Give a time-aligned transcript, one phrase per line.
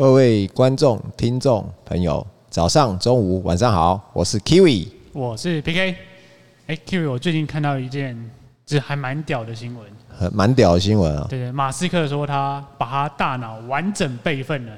[0.00, 5.94] 各位观众、听众朋友，早上、中午、晚上好，我是 Kiwi，我是 PK。
[6.68, 8.16] 哎，Kiwi，我最近看到一件，
[8.64, 11.26] 就是还蛮屌的新闻，蛮屌的新闻啊。
[11.28, 14.72] 对对，马斯克说他把他大脑完整备份了，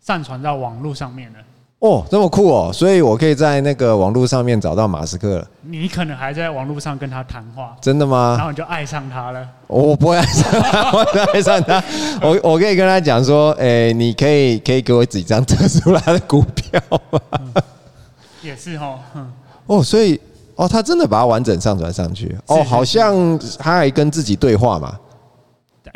[0.00, 1.38] 上传到网络上面了。
[1.78, 2.70] 哦，这么酷哦！
[2.72, 5.46] 所以我可以在那个网络上面找到马斯克了。
[5.60, 8.34] 你可能还在网络上跟他谈话，真的吗？
[8.38, 9.46] 然后你就爱上他了。
[9.66, 11.84] 我不会爱上他，我不会爱上他。
[12.22, 17.20] 我我可以跟他讲说，哎、欸，你可以可以给我几张特殊拉的股票吗？
[17.40, 17.62] 嗯、
[18.42, 18.98] 也是哦。
[19.66, 20.18] 哦，所以
[20.54, 22.34] 哦，他真的把它完整上传上去。
[22.46, 24.98] 哦，好像他还跟自己对话嘛。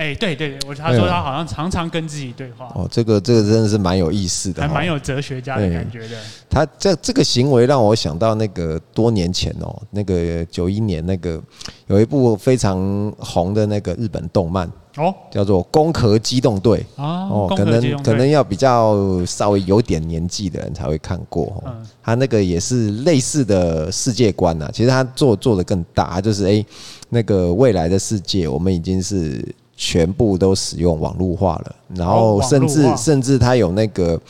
[0.01, 2.73] 哎、欸，对对对，我他说他好像常常跟自己对话。
[2.75, 6.17] 哦，这个这个真的是蛮有意思的，还蛮有哲学家的感觉的。
[6.49, 11.39] 他这这个行为让我想到那个多年前哦，那个九一年那个
[11.87, 21.77] 有一部非常红的那个日本动漫哦，叫做《攻壳机动队》哦，可能可能要比较稍微有点年纪的人才会看过哦。
[22.03, 26.65] 他那个也是类似的世界观呐，其实他做做的更大，就是哎，
[27.11, 29.47] 那个未来的世界我们已经是。
[29.83, 34.21] 全部都使用网络化了，然后甚至甚至它有那个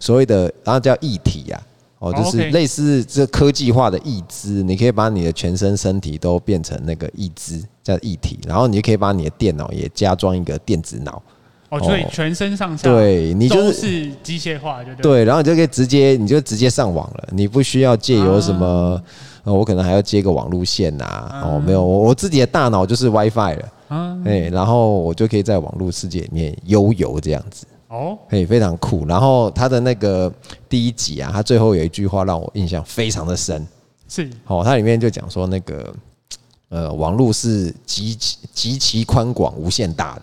[0.00, 1.60] 所谓的，然后叫义体呀，
[1.98, 11.22] 哦，就是类似这科技化的义肢，你可以把你的全身身体都变成那个义肢，叫义体，然后你就可以把你的电脑也加装一个电子脑，
[11.68, 18.98] 哦，所以全身上下对你就是机械化，就对，然后你就可以直接你就直接上网了，你不需要借由什么，
[19.44, 23.68] 我可能还要接个网路线呐，哦，没有，我自己的大脑就是 WiFi 了。
[24.24, 27.66] 哎，然后我就可以在网络世界里面悠游这样子。
[27.88, 29.06] 哦，哎，非常酷。
[29.06, 30.32] 然后他的那个
[30.68, 33.64] 第一集啊，他最后有一句话让我印象非常的深，
[34.08, 34.28] 是。
[34.46, 35.94] 哦，它里面就讲说那个
[36.70, 40.22] 呃，网络是极其极其宽广、无限大的。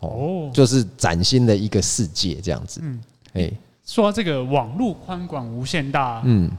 [0.00, 2.80] 哦，就是崭新的一个世界这样子。
[2.82, 3.00] 嗯，
[3.32, 3.50] 哎，
[3.86, 6.50] 说这个网络宽广无限大，嗯，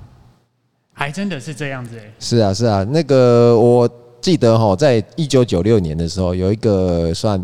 [0.94, 2.12] 还真的是这样子哎。
[2.20, 3.90] 是啊，是啊，那个我。
[4.28, 7.42] 记得哈，在一九九六年的时候，有一个算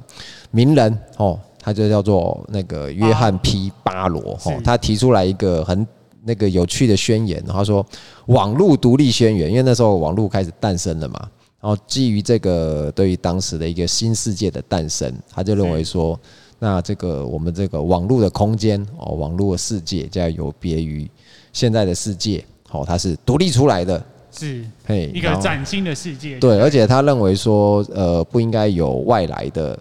[0.51, 5.88] 名人哦，他就叫做那个约翰 ·P· 巴罗哈，他提出来一个很
[6.25, 7.85] 那个有趣的宣言，他说
[8.27, 11.25] “网络独立宣言”，因为那时候网络开始诞生了嘛，
[11.61, 16.19] 然后基于这个对于当时的一个新世界的诞生，他就认为说，
[16.59, 21.09] 那这个我们这个网络的空间哦，网络的世界，就要有别于
[21.53, 24.05] 现在的世界，哦，它是独立出来的。
[24.33, 26.39] 是，嘿，一个崭新的世界。
[26.39, 29.79] 对，而且他认为说，呃，不应该有外来的，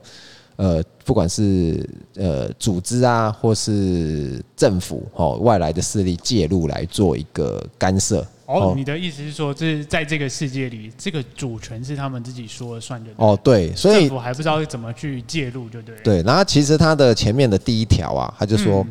[0.57, 8.27] 呃，不管是呃组织啊，或是政府哦，外来的势力介入来做一个干涉。
[8.47, 13.11] 哦，你的意思是说，这是在这个世界里，这个主权是他们自己说了算的。
[13.17, 15.95] 哦，对，所以政府还不知道怎么去介入，就对。
[16.05, 18.87] 对，然后其实他的前面的第一条啊，他就说。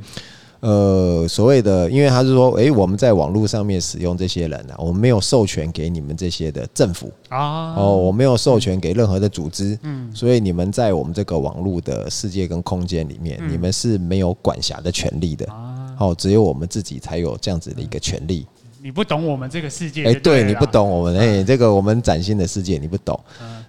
[0.61, 7.11] 呃，所谓的，因为他是说，诶，我们在网络上面使用这些人啊，我们没有授权给你们这些的政府。
[7.29, 15.47] 啊，哦，我没有授权给任何的组织，嗯，所以你们在我们这个网络的世界跟空间里面，你们是没有管辖的权利的，
[15.97, 18.45] 哦，只有我们自己才有这样子的一个权利。
[18.83, 23.19] 你不懂我们这个世界，诶，对，你不懂我们，诶，这个我们崭新的世界你不懂。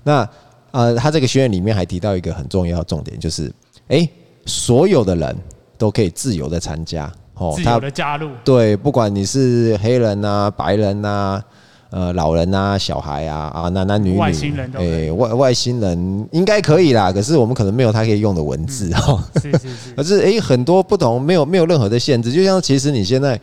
[0.03, 0.29] 那
[0.73, 3.51] 呃，他这个学院里面还提到一个很重要的重点，就是，
[3.89, 4.07] 诶，
[4.45, 5.35] 所有的人。
[5.83, 11.43] 都可以自由的参加，哦，自由的加入，对，不管你是黑人呐、白人呐、
[11.91, 23.41] 呃，老人呐、小孩啊，啊，男男女女，外星人，诶，外外星人应该可以啦，可是我们可能没有他可以用的文字哦，是是是， 可是诶，很多不同，没有没有任何的限制，就像其实你现在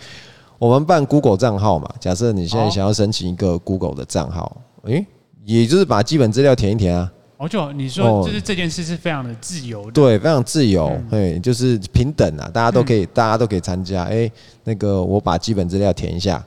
[0.57, 4.55] 我们办 Google 账号嘛，假设你现在想要申请一个 Google 的账号，
[4.85, 5.05] 诶，
[5.44, 7.11] 也就是把基本资料填一填啊。
[7.39, 14.03] 哦，就你说，就是这件事是非常的自由的，对，非常自由，对，就是平等啊，大家都可以，大家都可以参加。
[14.03, 14.29] 哎，
[14.66, 16.44] 那个我把基本资料填一下，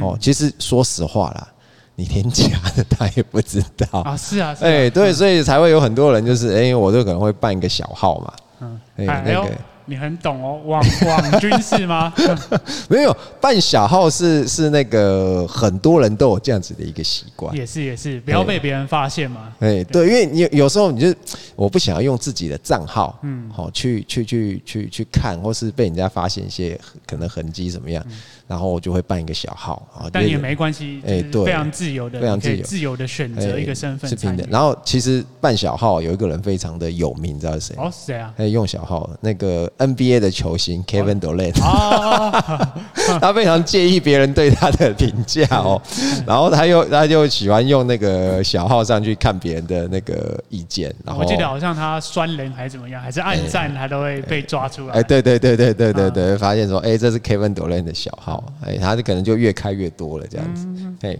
[0.00, 1.46] 哦，其实说实话啦，
[1.94, 4.00] 你填假的他也不知道。
[4.00, 9.50] 啊，是啊，哎，对，所以才会有很多人就是，哎，我就可能会办一个小号嘛，嗯，哎，那个。
[9.86, 12.12] 你很懂哦，网网军是吗？
[12.88, 17.54] 没有，办小号是是那个很多人都有这样子的一个习惯。
[17.56, 19.52] 也是也是，不要被别人发现嘛。
[19.60, 21.14] 哎，对，因为你有时候你就
[21.56, 28.04] 我不想要用自己的账号，嗯，好去去去去去看，或是被人家发现一些可能痕迹怎么样，
[28.52, 34.46] 然后我就会办一个小号啊，但也没关系，哎，对，非常自由的，非常自由，自由的选择一个身份，是平等。
[34.50, 37.74] 然后其实办小号有一个人非常的有名，知道是谁？
[37.78, 38.30] 哦，谁啊？
[38.36, 41.54] 可以用小号，那个 NBA 的球星 Kevin Durant，
[43.18, 45.80] 他非常介意别人对他的评价哦，
[46.28, 50.94] 然后他又他就喜欢用那个小号上去看别人的那个意见。
[51.06, 54.96] 然后我记得好像他酸人还是怎么样，还是暗赞，他都会被抓出来。
[54.96, 59.22] 哎，对对对对对对对，发现说，哎，这是 Kevin Durant 的小号，哎，他就可能。
[59.22, 60.66] 就越开越多了，这样子。
[61.00, 61.16] 嘿，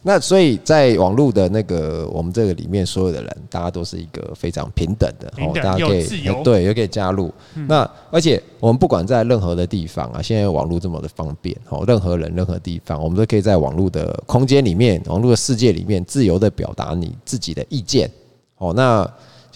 [0.00, 6.06] 那所以在网络的那个我们这个里面，所有的人，大家都是一个非常平等的，哦，大家可以
[6.42, 7.30] 对，也可以加入。
[7.68, 18.10] 那而且我们不管在任何的地方啊，现在网络这么的方便，哦，任何人、任何地方，我们都可以在网络的空间里面、网络的世界里面，自由的表达你自己的意见。
[18.56, 19.06] 哦，那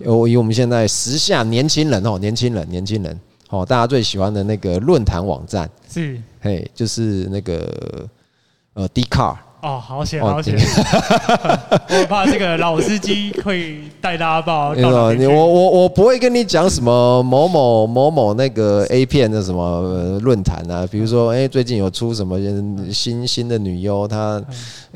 [0.05, 3.19] 我以我们现在时下年轻人哦，年轻人，年轻人。
[3.49, 8.09] 哦，大家最喜欢的那个论坛网站是，嘿，就是那个
[8.75, 9.37] 呃，Dcard。
[9.61, 10.55] 哦，好险，好险！
[11.91, 14.73] 我怕这个老司机会带大家报。
[15.15, 22.39] 你我我我不会跟你讲什么某某某某那个 A 片的什么论坛啊，比如说，哎，最近有出什么
[22.93, 24.41] 新新的女优，她，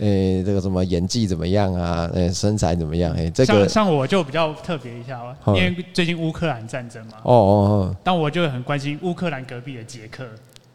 [0.00, 2.08] 哎，这个什么演技怎么样啊？
[2.14, 3.12] 哎，身材怎么样？
[3.18, 7.14] 哎，这个像像我就比较特别一下吧，因为最近乌克兰战争嘛。
[7.24, 7.96] 哦哦哦。
[8.04, 10.24] 但我就很关心乌克兰隔壁的捷克。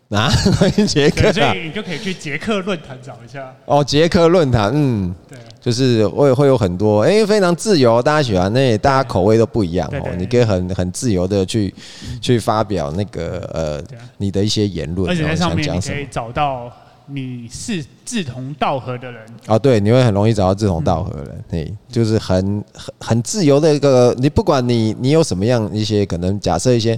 [0.09, 3.53] 啊， 欢迎捷克，所以你就可以去捷克论坛找一下。
[3.65, 10.09] 哦，捷克论坛，嗯，对，就是会会有很多，哎、欸，非常自由，大家喜欢那，大家口味都不一样哦。
[10.17, 11.73] 你可以很很自由的去
[12.21, 13.83] 去发表那个呃
[14.17, 16.71] 你的一些言论，而且在上面你可以找到
[17.07, 19.21] 你是志同道合的人。
[19.47, 26.97] 哦，对，你会很容易找到志同道合的人，对、嗯，就是很很很自由的一个，你不管你你有什么样一些可能，假设一些。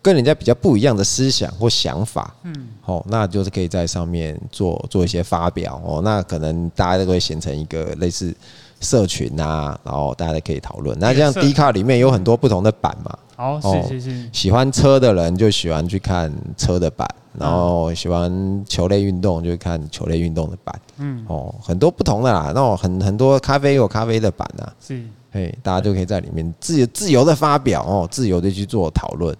[0.00, 8.34] 跟人家比较不一样的思想或想法，嗯，哦，那就是可以在上面做做一些发表哦，那可能大家都会形成一个类似
[8.80, 10.96] 社群啊，然后大家都可以讨论。
[10.98, 25.02] 那像 D 卡里面有很多不同的版嘛，哦，是是是，喜欢车的人就喜欢去看车的版，然后喜欢球类运动就看球类运动的版，嗯，哦，很多不同的啦，那种很很多咖啡有咖啡的版啊，是，
[25.32, 29.36] 嘿，大家就可以在里面自由自由的发表哦，自由的去做讨论。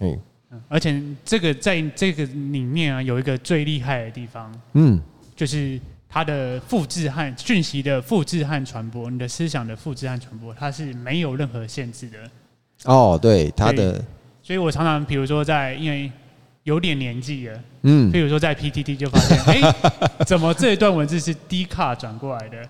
[0.00, 0.18] 嗯，
[0.68, 5.00] 而且这个在这个里面啊，有一个最厉害的地方，嗯，
[5.34, 12.18] 就是它的复制和讯息的复制和传播，你的思想的复制和传播，它是没有任何限制的。
[12.84, 14.02] 哦，对，它的，
[14.42, 16.10] 所以我常常比如说在，因为
[16.64, 22.68] 有点年纪了，嗯，比如说在 PTT 就发现， 哎、欸，怎么这一段文字是 D 卡转过来的？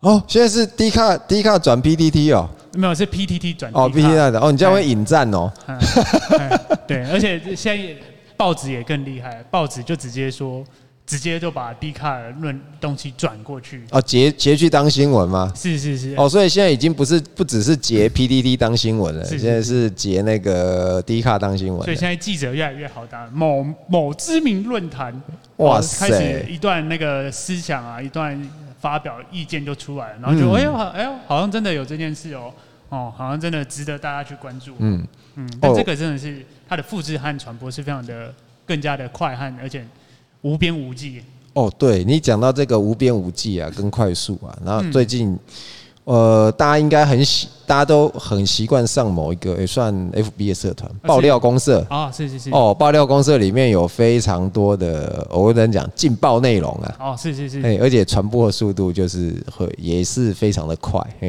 [0.00, 2.48] 哦，现在是 D 卡 D 卡转 PTT 哦。
[2.74, 5.50] 没有，是 PTT 转哦，PTT 的哦，你这样会引战哦。
[6.86, 7.96] 对，而且现在
[8.36, 10.62] 报纸也更厉害，报纸就直接说，
[11.04, 13.82] 直接就把 D 卡论东西转过去。
[13.90, 15.52] 哦，截截去当新闻吗？
[15.56, 16.14] 是是是。
[16.16, 21.82] 哦，所以现在已经不是不只是截 PTT 当新闻了，现在是截那个 D 卡当新闻。
[21.82, 25.20] 所以现在记者越来越好当，某某知名论坛，
[25.56, 28.40] 哇塞，开始一段那个思想啊，一段。
[28.80, 32.52] 发表意见就出来了，然后就哎呦，哎呦，好像真的有这件事哦，
[32.88, 34.74] 哦，好像真的值得大家去关注。
[34.78, 38.32] 嗯嗯，但这个真的是它的复制和传播是非常的
[38.66, 39.86] 更加的快和而且
[40.42, 41.22] 无边无际。
[41.52, 45.38] 哦，对你讲到这个无边无际啊，跟快速啊，然后最近。
[46.08, 52.50] 呃，大家应该很习，大家都很习惯上某一个也算 FB 的社团爆料公社啊，是是是。
[52.50, 61.28] 哦，爆料公社里面有非常多的，我跟你讲劲爆内容啊，哦，是是是，哎，而且传播的速度就是会也是非常的快，嗯，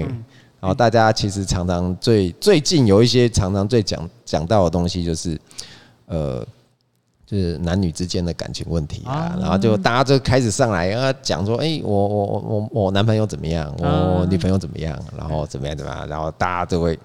[0.61, 5.37] 然后大家其实常常最最近有一些常常最讲讲到的东西就是，
[6.05, 6.45] 呃。
[7.29, 16.97] 就是男女之间的感情问题啊，然后就大家就开始上来啊讲说，哎，我我我我我男朋友怎么样，我女朋友怎么样，然后怎么样怎么样，然后大家就会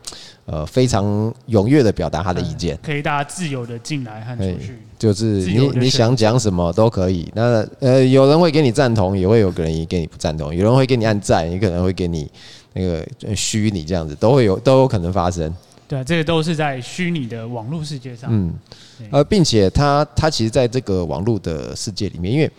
[0.46, 1.04] 呃非常
[1.50, 7.30] 踊跃的表达他的意见，可以大家自由的进来和出去，就是你你想讲什么都可以。
[7.34, 12.30] 那呃有人会给你赞同，也会有个人也给你不赞同，有人会给你按赞，也可能会给你
[12.72, 15.54] 那个虚你这样子，都会有都有可能发生。
[15.86, 18.30] 对，这个都是在虚拟的网络世界上。
[18.32, 18.54] 嗯，
[19.10, 22.50] 呃，并且它它其实在这个网络的世界里面，因为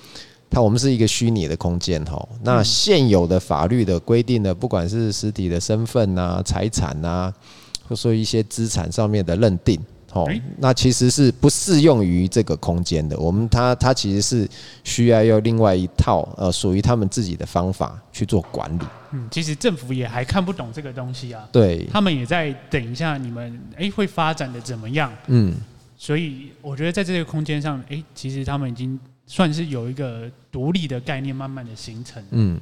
[0.49, 2.27] 它我们是一个虚拟的空间哈。
[2.43, 7.33] 那现有的法律的规定呢，不管是实体的身份啊、财产啊，
[7.89, 9.79] 或说一些资产上面的认定。
[10.15, 10.25] 哦，
[10.59, 13.19] 那其实是不适用于这个空间的。
[13.19, 14.49] 我们它它其实是
[14.81, 18.83] 需要用另外一套呃属于他们自己的方法去做管理。
[19.11, 21.45] 嗯，其实政府也还看不懂这个东西啊。
[21.51, 25.11] 对，他们也在等一下你们哎会发展的怎么样。
[25.27, 25.53] 嗯，
[25.97, 32.23] 所以我觉得在这个空间上，哎，其实他们已经算是有一个独立的概念，慢慢的形成。
[32.31, 32.57] 嗯，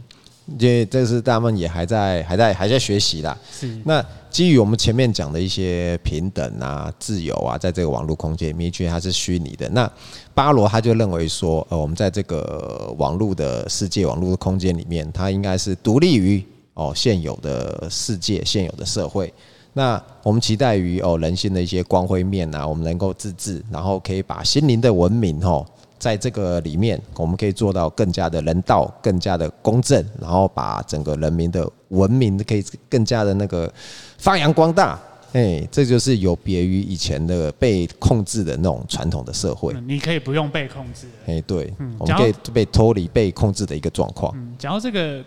[0.45, 3.37] 因为这是他们也还在还在还在学习啦。
[3.51, 3.79] 是。
[3.85, 9.69] 那基于我们前面讲的一些平等啊、自由啊，在这个网络空间里面，觉得它是虚拟的。
[9.69, 9.89] 那
[10.33, 19.31] 巴罗他就认为说，呃，我们在这个网络的世界、网络的空间里面，它应该是独立于哦现有的世界、现有的社会。
[19.73, 25.65] 那我们期待于哦人性的一些光辉面啊，我们能够自治，然后可以把心灵的文明吼，
[26.03, 33.73] 在这个里面，我们可以做到更加的人道、更加的公正，然后把整个人民的文明可以更加的那个
[34.17, 34.99] 发扬光大。
[35.31, 39.73] 哎，这就是有别于以前的被控制的那种传统的社会。
[39.87, 41.07] 你可以不用被控制。
[41.25, 44.33] 哎，对，我们可以被脱离被控制的一个状况。
[44.35, 45.23] 嗯，讲到这个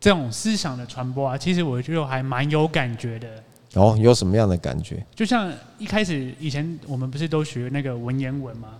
[0.00, 3.28] 这种思想的传播啊，其实我觉得还蛮有感觉的。
[3.74, 5.06] 哦，有什么样的感觉？
[5.14, 5.48] 就像
[5.78, 8.70] 一开始以前我们不是都学那个文言文吗？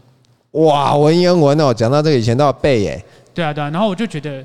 [0.52, 3.04] 哇，文言文哦，讲到这个以前都要背耶。
[3.32, 3.70] 对啊，对啊。
[3.70, 4.44] 然后我就觉得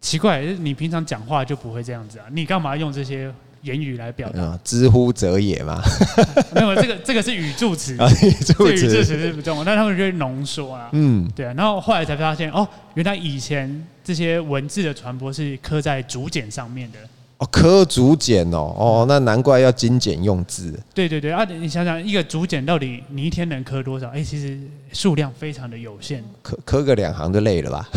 [0.00, 2.26] 奇怪，你平常讲话就不会这样子啊？
[2.32, 4.58] 你干嘛用这些言语来表达？
[4.62, 5.82] 之乎者也嘛。
[6.54, 10.88] 没有，这个这个是语助词， 语助词是不重要，但他们就会浓缩啊。
[10.92, 11.52] 嗯，对啊。
[11.56, 16.98] 然后后来才发现，哦，原来以前这些文字的传播是刻在竹简上面的。
[17.40, 20.78] 哦，刻竹简哦，哦，那难怪要精简用字。
[20.92, 24.08] 对对对啊，你想想，一个竹简到底你一天能刻多少？
[24.08, 24.60] 哎、欸，其实
[24.92, 27.88] 数量非常的有限，刻刻个两行就累了吧？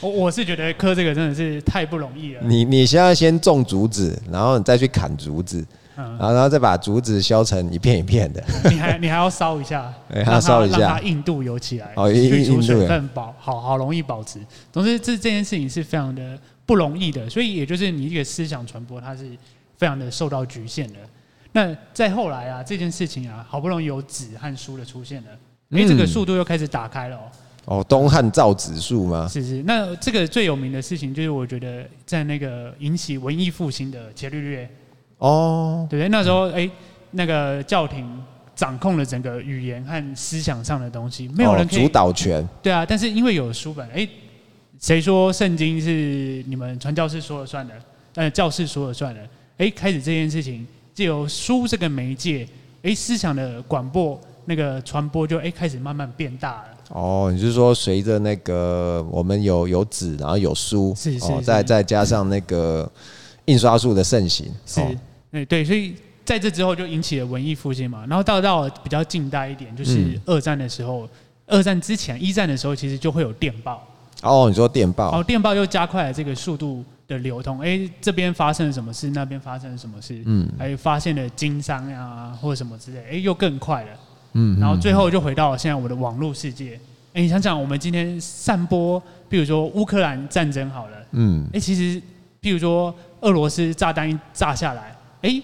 [0.00, 2.40] 我我是觉得刻这个真的是太不容易了。
[2.42, 5.64] 你你现在先种竹子，然后你再去砍竹子，
[5.96, 8.42] 然后然后再把竹子削成一片一片的。
[8.70, 9.92] 你还你还要烧一下，
[10.24, 14.38] 还要烧一下，让它硬度有起来，哦，去除水分保，好好容易保持。
[14.72, 16.38] 总之，这这件事情是非常的。
[16.66, 19.28] 不容易的，所以也就是你一个思想传播，它是
[19.76, 20.94] 非常的受到局限的。
[21.52, 25.28] 那再后来啊，这件事情啊，好不容易有纸和书的出现了，
[25.68, 27.18] 因为，这个速度又开始打开了。
[27.66, 29.28] 哦，东汉造纸术吗？
[29.28, 29.62] 是是。
[29.64, 34.66] 那这个最有名的事情，就是我觉得在那个引起文艺复兴的伽利略。
[35.18, 36.08] 哦，对不对？
[36.08, 36.70] 那时候哎、欸，
[37.12, 38.06] 那个教廷
[38.54, 42.46] 掌控了整个语言和思想上的东西，没有人、哦、主导权。
[42.62, 44.08] 对啊，但是因为有书本，哎、欸。
[44.80, 47.72] 谁说圣经是你们传教士说了算的？
[48.16, 49.20] 呃，教士说了算的。
[49.56, 52.46] 哎，开始这件事情，借由书这个媒介，
[52.82, 56.64] 哎，思想的广播那个传播就哎开始慢慢变大了。
[56.90, 62.90] 哦，你是说随着那个我们有有纸，然后有书，是是，是，再再加上那个
[63.46, 64.80] 印刷术的盛行，是，
[65.32, 68.04] 哎对，所以在这之后就引起了文艺复兴嘛。
[68.08, 71.08] 然后到到比较近代一点，就是二战的时候，
[71.46, 73.86] 二战之前一战的时候，其实就会有电报。
[74.22, 75.18] 哦，你说电报？
[75.18, 77.60] 哦，电报又加快了这个速度的流通。
[77.60, 79.10] 哎、欸，这边发生了什么事？
[79.10, 80.22] 那边发生了什么事？
[80.24, 82.98] 嗯，还有发现了经商呀，或者什么之类。
[83.00, 83.88] 哎、欸，又更快了。
[84.32, 86.74] 嗯，然后最后就回到了现在我的网络世界。
[87.12, 90.96] 哎、欸，你想想，我们今天散播，比如说乌克兰战争好了。
[91.10, 91.44] 嗯。
[91.48, 92.00] 哎、欸，其实，
[92.44, 95.42] 比如说俄罗斯炸弹一炸下来，哎、欸，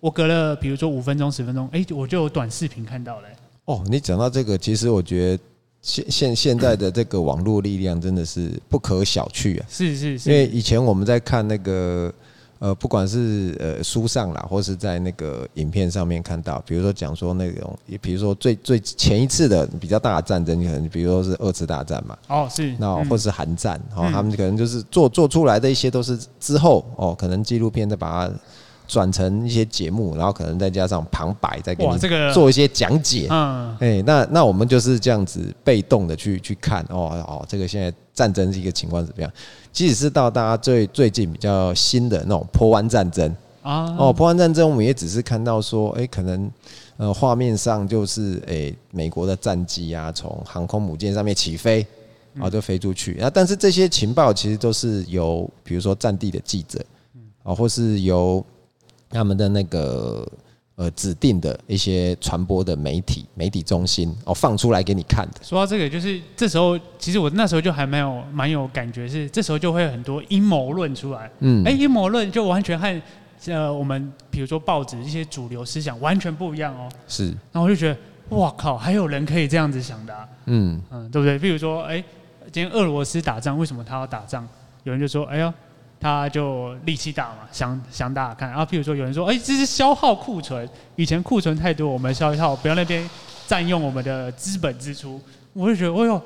[0.00, 3.36] 我隔了比如说五分钟、十分钟，哎、欸，我就有短视频看到了、欸。
[3.66, 5.42] 哦，你讲到这个，其实我觉得。
[5.80, 9.66] 现现现在的这个网络力量真的是不可小觑啊！
[9.68, 12.12] 是是是，因为以前我们在看那个
[12.58, 22.16] 呃，不管是呃书上啦，或是在那个影片上面看到，比如说讲说那种，比如说最最前一次的比较大的战争，可能比如说是二次大战嘛。
[22.28, 22.74] 哦，是。
[22.78, 28.34] 那或是韩战，哦，他们可能就是做做出来的一些都是之后哦，可能纪录片再把它。
[28.90, 31.98] 转成一些节目，然后可能再加上旁白，再给你
[32.32, 33.26] 做一些讲解。
[33.28, 39.30] 嗯，哎，那那我们就是这样子被动的去去看哦哦，这个现在战争是一个情况怎么样？
[39.72, 43.32] 即使是到大家最最近比较新的那种波湾战争
[43.62, 46.50] 啊，哦，波湾战争我们也只是看到说，哎，可能
[46.96, 51.86] 呃画面上就是哎美国的战机啊从航空母舰上面起飞，
[52.34, 53.20] 然后就飞出去。
[53.20, 56.84] 啊，但是这些情报其实都是由比如说战地的记者
[57.44, 58.44] 啊，或是由
[59.10, 60.26] 他们的那个
[60.78, 65.40] 呃指定的一些传播的媒体媒体中心哦，放出来给你看的。
[65.42, 71.28] 说到这个，就是这时候其实我那时候就还蛮有蛮有感觉，是这时候就会有很多阴谋论出来。
[71.40, 73.02] 嗯，哎，阴谋论就完全和
[73.46, 76.88] 呃我们比如说报纸一些主流思想完全不一样哦。
[77.08, 77.96] 是，然后我就觉得
[78.36, 80.28] 哇靠，还有人可以这样子想的啊。
[80.46, 81.36] 嗯嗯，对不对？
[81.36, 81.96] 比如说，哎，
[82.52, 84.46] 今天俄罗斯打仗，为什么他要打仗？
[84.84, 85.52] 有人就说，哎呦。
[86.00, 88.48] 他就力气大嘛，想想打打看。
[88.48, 93.08] 然后譬如说有人说，哎、欸，这是消耗库存，以前库存太多，我们消耗，不要那边
[93.46, 95.20] 占用我们的资本支出。
[95.52, 96.22] 我就觉得，哎呦，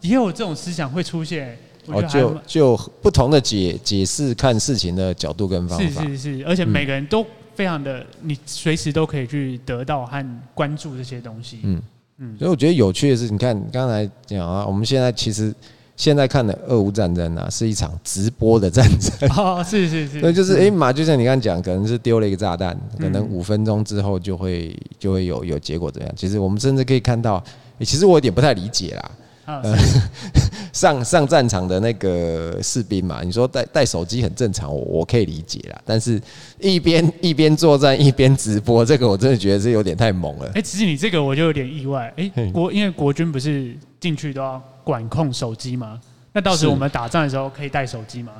[0.00, 1.58] 也有这种思想会出现。
[1.86, 6.02] 哦，就就不同的解解释看事情的角度跟方法。
[6.02, 7.22] 是是是，而且每个人都
[7.54, 11.60] 非常的，你随时都可以去得到和关注这些东西。
[11.62, 11.82] 嗯，
[12.16, 15.54] 嗯，所以我觉得有趣的是，你看刚才讲啊，我们现在其实
[15.96, 19.28] 现在看的俄乌战争啊，是一场直播的战争。
[19.36, 20.20] 哦，是是是。
[20.20, 26.12] 所以就是哎嘛，就像你刚刚讲，可能是丢了一个炸弹，可能五分钟之后就会就会有有结果怎样？
[26.16, 27.42] 其实我们甚至可以看到，
[27.80, 29.10] 其实我有点不太理解啦。
[29.46, 29.76] 呃，
[30.72, 35.78] 上上战场的那个士兵嘛，你说带带手机很正常，我我可以理解啦。
[35.84, 36.18] 但是
[36.58, 40.50] 一边一边作战一边直播，这个我真的觉得是有点太猛了。
[40.54, 42.10] 哎，其实你这个我就有点意外。
[42.16, 45.98] 哎，国因为国军不是进去都要管控手机吗？
[46.32, 48.32] 那到时我们打仗的时候可以带手机吗？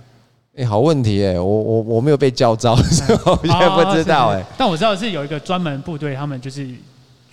[0.56, 4.44] 哎，好问题哎，我我我没有被教招，所以我现在不知道哎。
[4.56, 6.68] 但我知道是有一个专门部队，他们就是。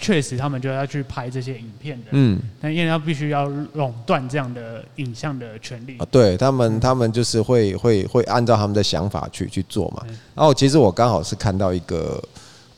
[0.03, 2.05] 确实，他们就要去拍这些影片的。
[2.09, 5.95] 嗯，但因为他必须要垄断这样的影像的权利。
[5.99, 10.03] 啊，对他们，他们就是会会会按照他们的想法去去做嘛。
[10.33, 12.19] 然后，其实我刚好是看到一个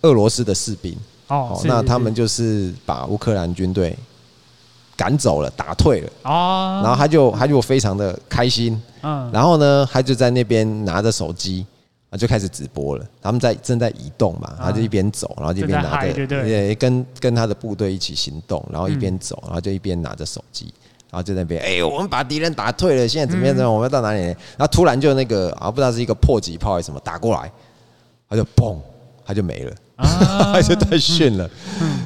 [0.01, 0.93] 俄罗斯的士兵。
[1.29, 3.97] 哦，那他们就是把乌克兰军队
[4.95, 6.09] 赶走了，打退了。
[6.23, 8.81] 哦，然后他就他就非常的开心。
[9.01, 11.65] 嗯，然后呢，他就在那边拿着手机
[12.09, 12.17] 啊。
[12.17, 20.71] 就开始直播了，他们在正在移动嘛，他就一边走，然后就一边拿着，也，跟跟他的部队一起行动，然后一边走，然后就一边拿着手机，
[21.09, 23.55] 然后就在那边，哎，我们把敌人打退了，现在怎么样？
[23.55, 23.73] 怎么样？
[23.73, 24.21] 我们要到哪里？
[24.21, 27.51] 然后突然就那个啊，不知道是一个迫击炮还是什么打过来，
[28.29, 28.77] 他就嘣，
[29.25, 31.49] 他就没了，他 就太逊了。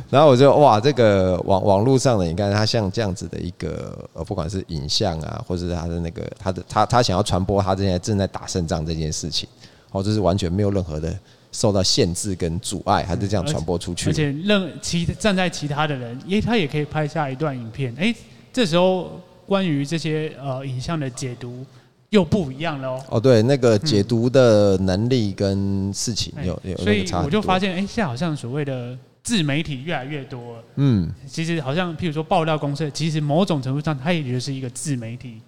[0.10, 9.48] 然后我就哇，这个网网络上的，你看他像这样子的一个呃，不管是影像啊，或者是他的那个他的他他想要传播他现在正在打胜仗这件事情。
[9.92, 11.18] 哦，这是完全没有任何的
[11.52, 14.10] 受到限制跟阻碍，还是这样传播出去。
[14.10, 17.94] 而且，任其站在其他的人，因为他也可以拍下一段影片。
[17.98, 18.14] 哎，
[18.52, 21.66] 这时候关于这些呃影像的解读
[22.10, 23.06] 又不一样了哦。
[23.10, 30.64] 哦，对，那个解读的能力跟事情有有，所以我就发现，哎，现在好像所谓的自媒体越来越多了。
[30.76, 35.42] 嗯，其实好像譬如说爆料公社，其实某种程度上，它也就是一个自媒体。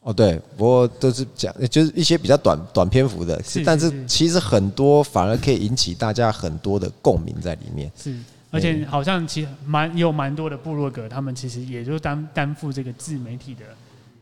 [0.00, 7.90] 哦，对，不过都是讲，就是一些比较短短篇幅的，是，但是其实很多反而可以引起大家很多的共鸣在里面。
[7.96, 8.14] 是，
[8.50, 13.64] 而且好像其实蛮有蛮多的部落格，他们其实也就担担负这个自媒体的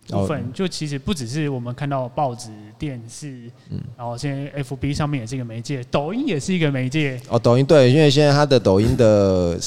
[0.08, 0.44] 部分。
[0.52, 7.20] 就其实不只是我们看到报纸、电视，嗯，然后现在 FB 上面也是一个媒介，抖音也是一个媒介。
[7.28, 9.58] 哦，抖音对，因为现在它的抖音的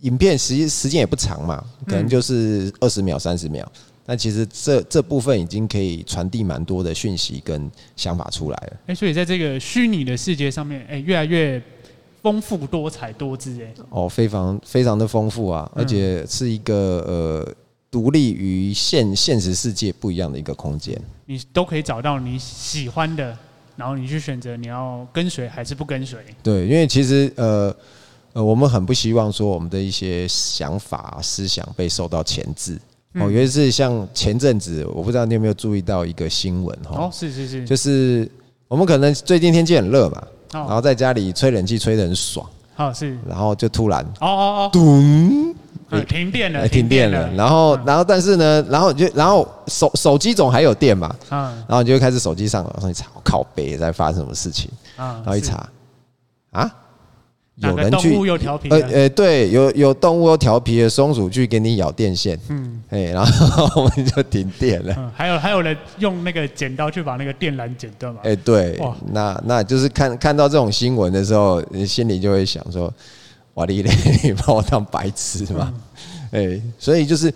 [0.00, 3.70] 影片时时间也不长嘛，可能就是二十秒、三十秒。
[4.06, 8.76] 那其实这这部分已经可以传递蛮多的讯息跟想法出来了。
[8.86, 11.62] 哎，所以在这个虚拟的世界上面，哎，越来越
[12.20, 13.72] 丰富多彩多姿，哎。
[13.90, 16.74] 哦，非常非常的丰富啊，而且是一个
[17.06, 17.54] 呃
[17.90, 20.96] 独立于现现实世界不一样的一个空间。
[21.26, 23.36] 你都可以找到你喜欢的，
[23.76, 26.18] 然后你去选择你要跟随还是不跟随。
[26.42, 27.74] 对，因为其实呃
[28.32, 32.78] 呃，我们很不希望说我们的一些想法思想被受到钳制。
[33.14, 37.06] 哦，尤其是像前阵子，我不知道你有没有注意到一个新闻哈？
[37.06, 38.30] 哦，是是是，就是
[38.68, 40.22] 我们可能最近天气很热嘛，
[40.52, 45.49] 然后在家里吹冷气吹得很爽，好是，然后就突然哦哦哦，咚，
[46.08, 55.68] 停电了，停电了，然后然后但是呢，然后就然后手手机总还有电嘛，嗯，然后你就会开始手机上网上去查，靠北在发生什么事情，然后一查，
[56.50, 56.70] 啊。
[57.56, 58.16] 有人去，
[58.70, 64.94] 呃呃，对，有有动物又调皮的松鼠去给你咬电线，嗯，哎，然后我们就停电了。
[64.96, 68.20] 嗯，还有还有人用那个剪刀去把那个电缆剪断嘛？
[68.24, 72.90] 哎，对，哇，那那就是看看到这种新闻的时候，你心里就会想说，
[73.54, 73.90] 哇哩嘞，
[74.22, 75.72] 你把我当白痴嘛？
[76.32, 77.32] 哎，所以就是，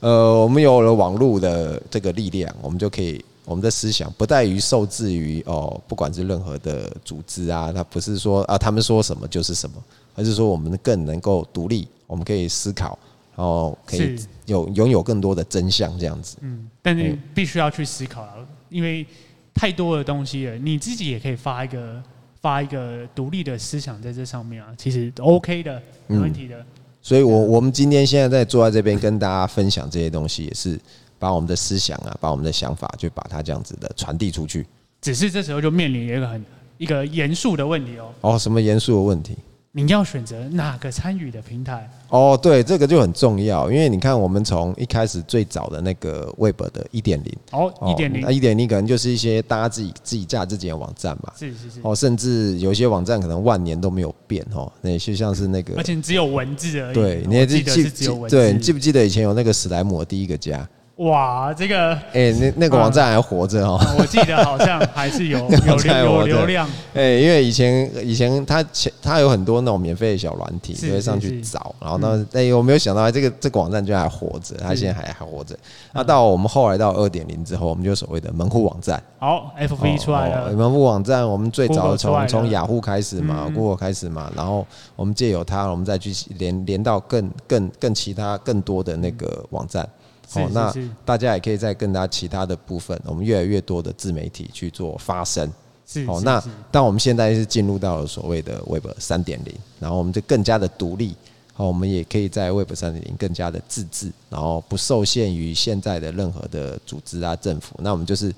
[0.00, 3.24] 呃，我们有了网络的这个力量，我们就可以。
[3.44, 9.82] 我们的思想不在于受制于哦，不管是任何的组织啊，它不是说啊，他们说什么就是什么，
[10.14, 12.98] 而是说我们更能够独立，我们可以思考，
[13.34, 16.36] 然后可以有拥有更多的真相这样子。
[16.42, 18.28] 嗯，但是必须要去思考，
[18.68, 19.06] 因为
[19.54, 22.02] 太多的东西了，你自己也可以发一个
[22.48, 26.64] 发一个独立的思想在这上面啊，其实 OK 的，没问题的。
[27.02, 30.80] 所以我我们今天现在在坐在这边跟大家分享这些东西，也是。
[31.20, 34.64] 把我们的思想啊，把我们的想法，就把它这样子的传递出去。
[35.00, 36.44] 只是这时候就面临一个很
[36.76, 38.14] 一个严肃的问题哦。
[38.20, 39.36] 哦，什么严肃的问题？
[39.84, 41.88] 你要选择哪个参与的平台？
[42.08, 56.94] 哦，对，这个就很重要，因为你看，我们从一开始最早的那个 Web 的一点零，哦，一点零，那一点零可能就是一些大家自己自己架自己的网站嘛，是是是，哦，甚至有些网站可能万年都没有变哦，那就像是那个， 而且只有文字而已。
[56.94, 60.68] 对，你还记记对，你记不记得以前有那个史莱姆的第一个家？
[60.98, 63.78] 哇，这个哎，那那个网站还活着哦。
[63.96, 66.68] 我记得好像还是有 有有流量。
[66.92, 71.72] 哎，因为以前以前他前他有很多那种免费的小软体，就会上去找。
[71.80, 75.56] 然后呢，哎，我没有想到这个这个网站居然还活着，他现在还还活着。
[75.92, 79.00] 那到我们后来到二点零之后，我们就所谓的门户网站。
[79.20, 80.50] 好，FB 出来了。
[80.52, 89.88] 门户网站，我们最早从从雅虎开始嘛，Google 开始嘛，然后我们借由它，我们再去连连到更更更其他更多的那个网站。
[90.34, 90.72] 哦，那
[91.04, 95.50] 大家也可以在更加其他的部分，我们越来越多的自媒体去做发声。
[95.86, 101.14] 是，哦，那但我们现在是进入到了所谓的 Web 三点零，然后我们就更加的独立，
[101.54, 107.74] 好，我们也可以在 Web 三点零更加的自治，然后不受限于现在的任何的组织啊、政府。
[107.78, 108.30] 那我们就是，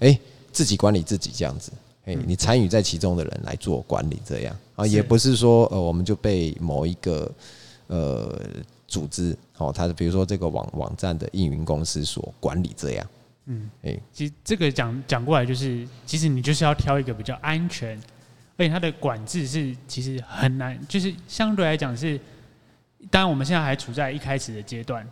[0.00, 0.20] 哎，
[0.52, 1.72] 自己管理自己这样子，
[2.04, 7.32] 哎，你参与在其中的人来做管理这样啊，也不是说呃，我们就被某一个
[7.86, 8.38] 呃。
[8.88, 13.06] 组织哦，它的比如说这个网网站的运营公司所管理这样，
[13.44, 17.96] 嗯，哎，其实这个讲讲过来就是，其实你就是要挑一个比较安全，
[18.56, 22.18] 而且它的管制是其实很难，就是相对来讲是，
[23.10, 25.06] 当然我们现在还处在一开始的阶段，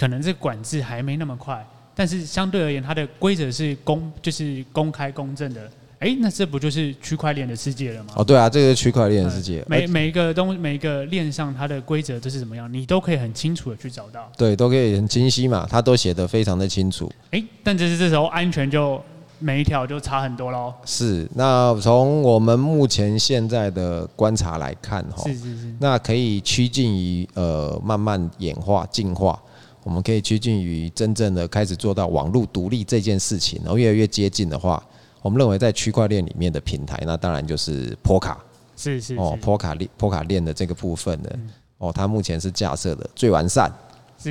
[0.00, 5.70] 可能这个管制还没那么快，但是相对而言，它的规则是公，就是公开公正的。
[6.02, 8.14] 哎、欸，那这不就是区块链的世界了吗？
[8.16, 14.28] 哦，对啊，这个是区块链的世界，每每一个东每一个链上它的规则都是怎么样，你都可以很清楚的去找到。
[14.36, 17.08] 对，都可以很清晰嘛，它都写得非常的清楚。
[17.26, 19.00] 哎、欸，但这是这时候安全就
[19.38, 20.74] 每一条就差很多喽。
[20.84, 29.40] 是，那从我们目前现在的观察来看，哈，是是是，那可以趋近于呃慢慢演化进化，
[29.84, 34.82] 我们可以趋近于真正的开始做到网络独立这件事情，然后越来越接近的话。
[35.22, 38.44] 我们认为，在区块链里面的平台，那当然就是波卡，
[38.76, 41.38] 是是哦，波卡链波卡链的这个部分的
[41.78, 43.72] 哦，它目前是架设的最完善，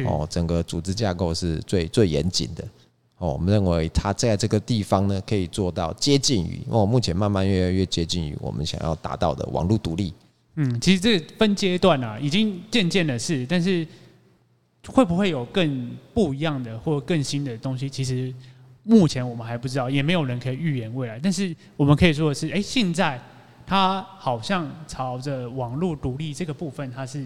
[0.06, 2.64] 哦，整个组织架构是最最严谨的
[3.20, 3.32] 哦。
[3.32, 10.14] 我们认为它在这个地方呢，可以做到接近于哦，目前慢慢越来越接近于我们想要达到的网络独立。
[10.56, 13.88] 嗯，其实这分阶段啊，已经渐渐的是，但是
[14.88, 17.90] 会不会有更不一样的或更新的东西？
[17.90, 18.34] 其实。
[18.84, 21.20] 目前我们还不知道，也没有人可以预言未来。
[21.22, 23.20] 但是我们可以说的是，哎，现在
[23.66, 27.24] 它好像朝着网络独立这个部分，它是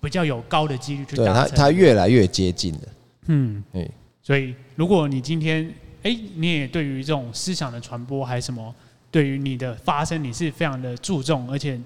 [0.00, 1.34] 比较有高的几率去达成。
[1.44, 2.80] 对，它它越来越接近了。
[3.26, 3.88] 嗯，对。
[4.20, 8.74] 所以，如果你今天，哎，你也对于这种思想的传播还是什么，
[9.10, 11.80] 对于你的发声，你是非常的注重，而且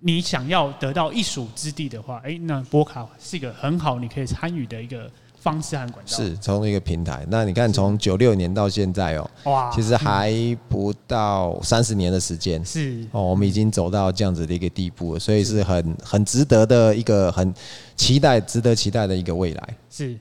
[0.00, 5.10] 你想要得到一属之地的话，哎，那波卡是一个很好你可以参与的一个。
[5.42, 7.26] 方式和管道是从一个平台。
[7.28, 10.32] 那你看，从九六年到现在哦，哇，其实还
[10.68, 17.52] 不到三十年的时间，是哦，我们已经走到这样子的一个地步了，所以是很很值得的一个很
[17.96, 19.68] 期待、值得期待的一个未来。
[19.90, 20.16] 是，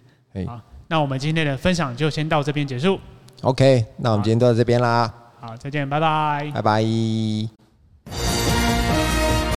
[0.47, 2.99] 好，那我们今天的分享就先到这边结束。
[3.43, 5.13] OK，那我们今天就到这边啦。
[5.39, 7.60] 好，再见，拜拜，拜拜。